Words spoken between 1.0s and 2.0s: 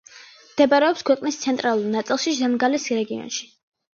ქვეყნის ცენტრალურ